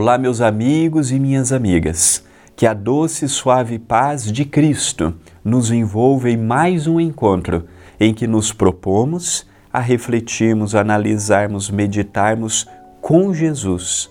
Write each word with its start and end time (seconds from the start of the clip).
Olá, 0.00 0.16
meus 0.16 0.40
amigos 0.40 1.12
e 1.12 1.20
minhas 1.20 1.52
amigas. 1.52 2.24
Que 2.56 2.66
a 2.66 2.72
doce 2.72 3.26
e 3.26 3.28
suave 3.28 3.78
paz 3.78 4.32
de 4.32 4.46
Cristo 4.46 5.12
nos 5.44 5.70
envolva 5.70 6.30
em 6.30 6.38
mais 6.38 6.86
um 6.86 6.98
encontro 6.98 7.66
em 8.00 8.14
que 8.14 8.26
nos 8.26 8.50
propomos 8.50 9.46
a 9.70 9.78
refletirmos, 9.78 10.74
analisarmos, 10.74 11.68
meditarmos 11.68 12.66
com 13.02 13.34
Jesus, 13.34 14.08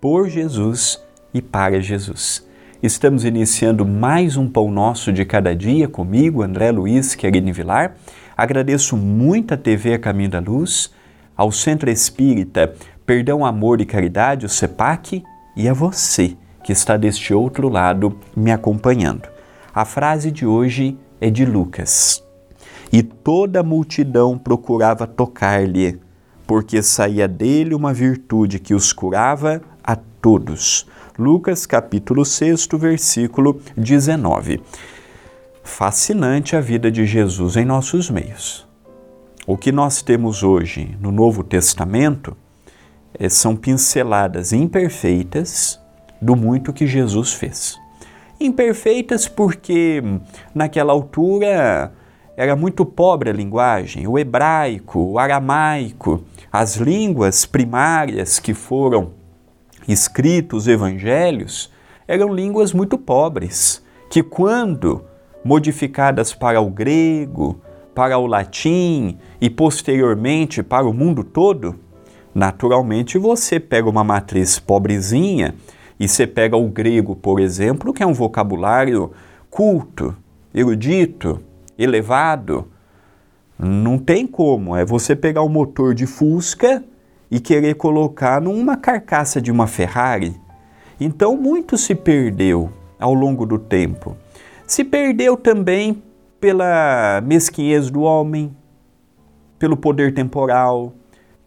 por 0.00 0.28
Jesus 0.28 1.00
e 1.32 1.40
para 1.40 1.80
Jesus. 1.80 2.44
Estamos 2.82 3.24
iniciando 3.24 3.86
mais 3.86 4.36
um 4.36 4.48
Pão 4.48 4.72
Nosso 4.72 5.12
de 5.12 5.24
Cada 5.24 5.54
Dia 5.54 5.86
comigo, 5.86 6.42
André 6.42 6.72
Luiz 6.72 7.14
Querini 7.14 7.52
Vilar. 7.52 7.94
Agradeço 8.36 8.96
muito 8.96 9.54
a 9.54 9.56
TV 9.56 9.98
Caminho 9.98 10.30
da 10.30 10.40
Luz, 10.40 10.90
ao 11.36 11.52
Centro 11.52 11.88
Espírita 11.88 12.74
Perdão, 13.08 13.42
Amor 13.42 13.80
e 13.80 13.86
Caridade, 13.86 14.44
o 14.44 14.50
CEPAC, 14.50 15.24
e 15.56 15.66
a 15.66 15.72
você 15.72 16.36
que 16.62 16.72
está 16.72 16.94
deste 16.94 17.32
outro 17.32 17.70
lado 17.70 18.18
me 18.36 18.52
acompanhando. 18.52 19.26
A 19.74 19.86
frase 19.86 20.30
de 20.30 20.44
hoje 20.44 20.94
é 21.18 21.30
de 21.30 21.46
Lucas. 21.46 22.22
E 22.92 23.02
toda 23.02 23.60
a 23.60 23.62
multidão 23.62 24.36
procurava 24.36 25.06
tocar-lhe, 25.06 25.98
porque 26.46 26.82
saía 26.82 27.26
dele 27.26 27.74
uma 27.74 27.94
virtude 27.94 28.58
que 28.58 28.74
os 28.74 28.92
curava 28.92 29.62
a 29.82 29.96
todos. 29.96 30.86
Lucas 31.18 31.64
capítulo 31.64 32.26
6, 32.26 32.68
versículo 32.74 33.58
19. 33.74 34.60
Fascinante 35.64 36.54
a 36.54 36.60
vida 36.60 36.90
de 36.90 37.06
Jesus 37.06 37.56
em 37.56 37.64
nossos 37.64 38.10
meios. 38.10 38.68
O 39.46 39.56
que 39.56 39.72
nós 39.72 40.02
temos 40.02 40.42
hoje 40.42 40.94
no 41.00 41.10
Novo 41.10 41.42
Testamento 41.42 42.36
são 43.28 43.56
pinceladas 43.56 44.52
imperfeitas 44.52 45.80
do 46.20 46.36
muito 46.36 46.72
que 46.72 46.86
Jesus 46.86 47.32
fez. 47.32 47.78
Imperfeitas 48.40 49.26
porque 49.26 50.02
naquela 50.54 50.92
altura 50.92 51.92
era 52.36 52.54
muito 52.54 52.84
pobre 52.84 53.30
a 53.30 53.32
linguagem, 53.32 54.06
o 54.06 54.18
hebraico, 54.18 55.00
o 55.00 55.18
aramaico, 55.18 56.22
as 56.52 56.76
línguas 56.76 57.44
primárias 57.44 58.38
que 58.38 58.54
foram 58.54 59.12
escritos 59.88 60.64
os 60.64 60.68
evangelhos 60.68 61.72
eram 62.06 62.32
línguas 62.32 62.72
muito 62.72 62.96
pobres, 62.96 63.82
que 64.10 64.22
quando 64.22 65.04
modificadas 65.44 66.32
para 66.32 66.60
o 66.60 66.70
grego, 66.70 67.60
para 67.94 68.18
o 68.18 68.26
latim 68.26 69.18
e 69.40 69.50
posteriormente 69.50 70.62
para 70.62 70.86
o 70.86 70.92
mundo 70.92 71.24
todo, 71.24 71.74
Naturalmente, 72.38 73.18
você 73.18 73.58
pega 73.58 73.90
uma 73.90 74.04
matriz 74.04 74.60
pobrezinha 74.60 75.56
e 75.98 76.06
você 76.06 76.24
pega 76.24 76.56
o 76.56 76.68
grego, 76.68 77.16
por 77.16 77.40
exemplo, 77.40 77.92
que 77.92 78.00
é 78.00 78.06
um 78.06 78.12
vocabulário 78.12 79.10
culto, 79.50 80.14
erudito, 80.54 81.40
elevado. 81.76 82.68
Não 83.58 83.98
tem 83.98 84.24
como. 84.24 84.76
É 84.76 84.84
você 84.84 85.16
pegar 85.16 85.42
o 85.42 85.48
motor 85.48 85.96
de 85.96 86.06
Fusca 86.06 86.84
e 87.28 87.40
querer 87.40 87.74
colocar 87.74 88.40
numa 88.40 88.76
carcaça 88.76 89.40
de 89.40 89.50
uma 89.50 89.66
Ferrari. 89.66 90.40
Então, 91.00 91.36
muito 91.36 91.76
se 91.76 91.92
perdeu 91.92 92.70
ao 93.00 93.14
longo 93.14 93.44
do 93.44 93.58
tempo. 93.58 94.16
Se 94.64 94.84
perdeu 94.84 95.36
também 95.36 96.00
pela 96.38 97.20
mesquinhez 97.20 97.90
do 97.90 98.02
homem, 98.02 98.56
pelo 99.58 99.76
poder 99.76 100.14
temporal, 100.14 100.94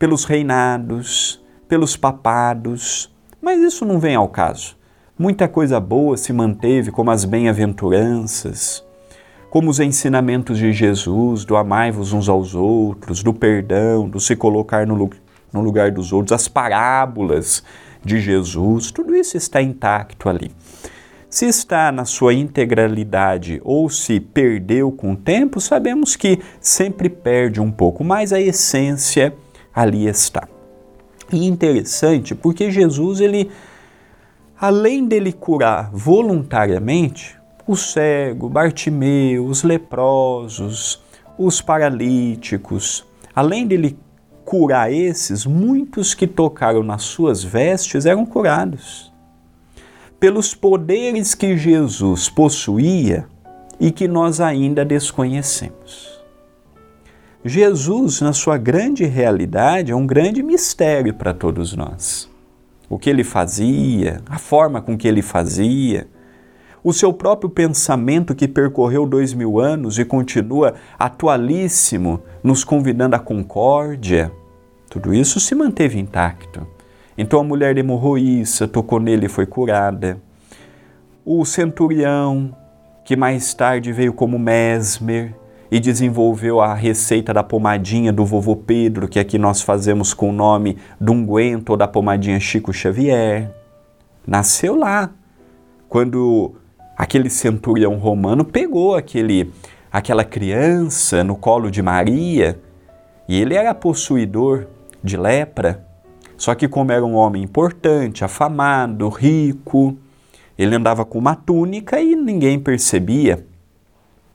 pelos 0.02 0.26
reinados, 0.26 1.40
pelos 1.70 1.96
papados, 1.96 3.14
mas 3.40 3.62
isso 3.62 3.86
não 3.86 4.00
vem 4.00 4.16
ao 4.16 4.28
caso. 4.28 4.76
Muita 5.16 5.48
coisa 5.48 5.80
boa 5.80 6.18
se 6.18 6.34
manteve, 6.34 6.90
como 6.90 7.12
as 7.12 7.24
bem-aventuranças, 7.24 8.84
como 9.52 9.70
os 9.70 9.80
ensinamentos 9.80 10.58
de 10.58 10.74
Jesus, 10.74 11.46
do 11.46 11.56
amai-vos 11.56 12.14
uns 12.14 12.28
aos 12.28 12.56
outros, 12.56 13.22
do 13.22 13.32
perdão, 13.32 14.10
do 14.10 14.20
se 14.20 14.36
colocar 14.36 14.88
no, 14.88 15.08
no 15.54 15.62
lugar 15.62 15.92
dos 15.92 16.12
outros, 16.12 16.32
as 16.32 16.48
parábolas 16.48 17.64
de 18.04 18.20
Jesus, 18.20 18.90
tudo 18.90 19.16
isso 19.16 19.38
está 19.38 19.62
intacto 19.62 20.28
ali. 20.28 20.50
Se 21.30 21.46
está 21.46 21.92
na 21.92 22.06
sua 22.06 22.34
integralidade 22.34 23.62
ou 23.64 23.88
se 23.88 24.20
perdeu 24.20 24.92
com 24.92 25.12
o 25.12 25.16
tempo, 25.16 25.62
sabemos 25.62 26.16
que 26.16 26.40
sempre 26.60 27.08
perde 27.08 27.62
um 27.62 27.72
pouco, 27.72 28.04
mas 28.04 28.34
a 28.34 28.42
essência 28.42 29.32
ali 29.74 30.08
está. 30.08 30.48
E 31.32 31.48
interessante 31.48 32.36
porque 32.36 32.70
Jesus, 32.70 33.22
ele, 33.22 33.50
além 34.60 35.08
dele 35.08 35.32
curar 35.32 35.90
voluntariamente, 35.92 37.40
o 37.66 37.76
cego, 37.76 38.50
Bartimeu, 38.50 39.46
os 39.46 39.64
leprosos, 39.64 41.02
os 41.38 41.62
paralíticos, 41.62 43.06
além 43.34 43.66
dele 43.66 43.98
curar 44.44 44.92
esses, 44.92 45.46
muitos 45.46 46.14
que 46.14 46.28
tocaram 46.28 46.84
nas 46.84 47.04
suas 47.04 47.44
vestes 47.44 48.06
eram 48.06 48.26
curados. 48.26 49.12
Pelos 50.20 50.54
poderes 50.54 51.34
que 51.34 51.56
Jesus 51.56 52.28
possuía 52.28 53.26
e 53.80 53.92
que 53.92 54.08
nós 54.08 54.42
ainda 54.42 54.84
desconhecemos. 54.84 56.11
Jesus, 57.44 58.22
na 58.22 58.34
sua 58.34 58.56
grande 58.56 59.04
realidade, 59.04 59.92
é 59.92 59.96
um 59.96 60.06
grande 60.06 60.44
mistério 60.44 61.14
para 61.14 61.34
todos 61.34 61.76
nós. 61.76 62.30
O 62.88 63.00
que 63.00 63.10
ele 63.10 63.24
fazia, 63.24 64.22
a 64.30 64.38
forma 64.38 64.80
com 64.80 64.96
que 64.96 65.08
ele 65.08 65.24
fazia, 65.24 66.08
o 66.84 66.94
seu 66.94 67.12
próprio 67.12 67.50
pensamento 67.50 68.36
que 68.36 68.48
percorreu 68.48 69.08
dois 69.08 69.34
mil 69.34 69.60
anos 69.60 69.98
e 69.98 70.06
continua 70.06 70.76
atualíssimo, 71.00 72.22
nos 72.44 72.64
convidando 72.64 73.16
à 73.16 73.20
concórdia, 73.20 74.32
tudo 74.88 75.12
isso 75.12 75.40
se 75.40 75.56
manteve 75.56 76.00
intacto. 76.00 76.68
Então 77.18 77.40
a 77.40 77.44
mulher 77.44 77.76
hemorroíça 77.76 78.68
tocou 78.68 79.00
nele 79.00 79.26
e 79.26 79.30
foi 79.30 79.48
curada. 79.48 80.22
O 81.26 81.44
centurião, 81.44 82.56
que 83.04 83.16
mais 83.16 83.54
tarde 83.54 83.92
veio 83.92 84.14
como 84.14 84.38
mesmer, 84.38 85.36
e 85.72 85.80
desenvolveu 85.80 86.60
a 86.60 86.74
receita 86.74 87.34
da 87.34 87.42
pomadinha 87.42 88.12
do 88.12 88.26
vovô 88.26 88.58
Pedro, 88.58 89.08
que 89.08 89.18
aqui 89.18 89.38
nós 89.38 89.62
fazemos 89.62 90.14
com 90.14 90.30
o 90.30 90.34
nome 90.34 90.78
do 91.00 91.14
unguento 91.14 91.70
ou 91.70 91.78
da 91.78 91.88
pomadinha 91.88 92.42
Chico 92.42 92.74
Xavier. 92.74 93.50
Nasceu 94.28 94.76
lá, 94.76 95.12
quando 95.88 96.54
aquele 96.98 97.30
centurião 97.30 97.96
romano 97.96 98.44
pegou 98.44 98.96
aquele, 98.96 99.50
aquela 99.90 100.26
criança 100.26 101.24
no 101.24 101.38
colo 101.38 101.72
de 101.72 101.82
Maria 101.82 102.60
e 103.30 103.40
ele 103.40 103.56
era 103.56 103.74
possuidor 103.74 104.68
de 105.02 105.16
lepra. 105.16 105.88
Só 106.36 106.54
que, 106.54 106.68
como 106.68 106.92
era 106.92 107.06
um 107.06 107.16
homem 107.16 107.44
importante, 107.44 108.26
afamado, 108.26 109.08
rico, 109.08 109.96
ele 110.58 110.76
andava 110.76 111.06
com 111.06 111.18
uma 111.18 111.36
túnica 111.36 112.02
e 112.02 112.14
ninguém 112.14 112.60
percebia 112.60 113.46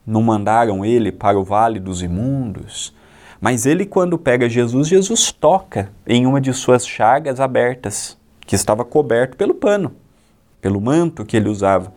não 0.07 0.23
mandaram 0.23 0.85
ele 0.85 1.11
para 1.11 1.39
o 1.39 1.45
vale 1.45 1.81
dos 1.81 2.03
imundos. 2.03 2.95
Mas 3.41 3.67
ele, 3.67 3.85
quando 3.85 4.17
pega 4.17 4.49
Jesus, 4.49 4.89
Jesus 4.89 5.33
toca 5.33 5.91
em 6.07 6.27
uma 6.27 6.41
de 6.41 6.53
suas 6.53 6.87
chagas 6.87 7.41
abertas, 7.41 8.17
que 8.41 8.55
estava 8.55 8.85
coberto 8.85 9.37
pelo 9.37 9.55
pano, 9.55 9.93
pelo 10.61 10.81
manto 10.81 11.25
que 11.25 11.37
ele 11.37 11.49
usava. 11.49 11.93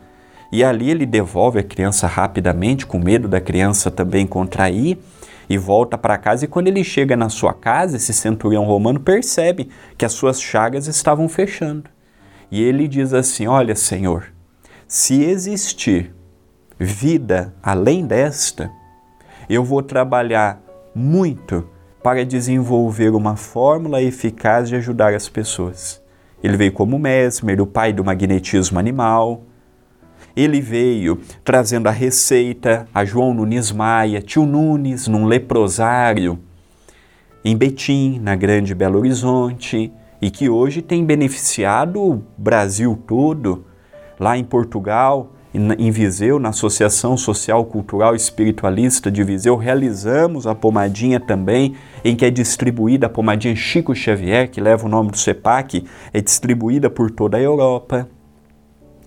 E 0.52 0.64
ali 0.64 0.90
ele 0.90 1.06
devolve 1.06 1.60
a 1.60 1.62
criança 1.62 2.06
rapidamente, 2.06 2.84
com 2.84 2.98
medo 2.98 3.28
da 3.28 3.40
criança 3.40 3.90
também 3.90 4.26
contrair, 4.26 4.98
e 5.48 5.56
volta 5.56 5.96
para 5.96 6.18
casa. 6.18 6.44
E 6.44 6.48
quando 6.48 6.68
ele 6.68 6.84
chega 6.84 7.16
na 7.16 7.28
sua 7.28 7.54
casa, 7.54 7.96
esse 7.96 8.12
centurião 8.12 8.64
romano 8.64 9.00
percebe 9.00 9.68
que 9.96 10.04
as 10.04 10.12
suas 10.12 10.40
chagas 10.40 10.86
estavam 10.86 11.28
fechando. 11.28 11.84
E 12.50 12.62
ele 12.62 12.86
diz 12.88 13.14
assim: 13.14 13.46
Olha, 13.46 13.74
Senhor, 13.74 14.26
se 14.86 15.22
existir 15.22 16.12
vida 16.80 17.54
além 17.62 18.06
desta, 18.06 18.72
eu 19.48 19.62
vou 19.62 19.82
trabalhar 19.82 20.62
muito 20.94 21.68
para 22.02 22.24
desenvolver 22.24 23.10
uma 23.10 23.36
fórmula 23.36 24.00
eficaz 24.00 24.70
de 24.70 24.76
ajudar 24.76 25.12
as 25.12 25.28
pessoas. 25.28 26.02
Ele 26.42 26.56
veio 26.56 26.72
como 26.72 26.98
Mesmer, 26.98 27.60
o 27.60 27.66
pai 27.66 27.92
do 27.92 28.02
magnetismo 28.02 28.78
animal. 28.78 29.42
Ele 30.34 30.58
veio 30.58 31.20
trazendo 31.44 31.86
a 31.86 31.90
receita 31.90 32.88
a 32.94 33.04
João 33.04 33.34
Nunes 33.34 33.70
Maia, 33.70 34.22
tio 34.22 34.46
Nunes, 34.46 35.06
num 35.06 35.26
leprosário 35.26 36.38
em 37.44 37.54
Betim, 37.56 38.18
na 38.22 38.34
Grande 38.34 38.74
Belo 38.74 38.98
Horizonte, 38.98 39.92
e 40.20 40.30
que 40.30 40.48
hoje 40.48 40.80
tem 40.80 41.04
beneficiado 41.04 42.00
o 42.00 42.22
Brasil 42.38 42.98
todo. 43.06 43.66
Lá 44.18 44.36
em 44.36 44.44
Portugal, 44.44 45.32
em 45.52 45.90
Viseu, 45.90 46.38
na 46.38 46.50
Associação 46.50 47.16
Social 47.16 47.64
Cultural 47.64 48.14
Espiritualista 48.14 49.10
de 49.10 49.24
Viseu, 49.24 49.56
realizamos 49.56 50.46
a 50.46 50.54
pomadinha 50.54 51.18
também, 51.18 51.74
em 52.04 52.14
que 52.14 52.24
é 52.24 52.30
distribuída 52.30 53.06
a 53.06 53.10
pomadinha 53.10 53.56
Chico 53.56 53.92
Xavier, 53.92 54.48
que 54.48 54.60
leva 54.60 54.86
o 54.86 54.88
nome 54.88 55.10
do 55.10 55.18
CEPAC, 55.18 55.84
é 56.12 56.20
distribuída 56.20 56.88
por 56.88 57.10
toda 57.10 57.36
a 57.36 57.40
Europa. 57.40 58.08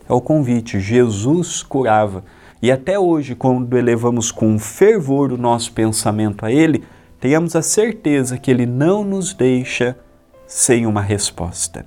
É 0.08 0.12
o 0.12 0.20
convite, 0.20 0.82
Jesus 0.82 1.64
curava. 1.64 2.26
E 2.62 2.70
até 2.70 3.00
hoje, 3.00 3.36
quando 3.36 3.78
elevamos 3.78 4.30
com 4.30 4.60
fervor 4.60 5.32
o 5.32 5.38
nosso 5.38 5.72
pensamento 5.72 6.46
a 6.46 6.52
Ele, 6.52 6.84
tenhamos 7.22 7.56
a 7.56 7.62
certeza 7.62 8.38
que 8.38 8.52
Ele 8.52 8.66
não 8.66 9.06
nos 9.06 9.34
deixa 9.34 9.98
sem 10.46 10.86
uma 10.86 11.02
resposta. 11.02 11.86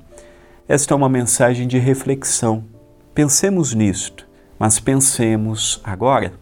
Esta 0.66 0.94
é 0.94 0.96
uma 0.96 1.10
mensagem 1.10 1.68
de 1.68 1.78
reflexão. 1.78 2.64
Pensemos 3.14 3.74
nisto 3.74 4.25
mas 4.58 4.78
pensemos 4.80 5.80
agora. 5.84 6.32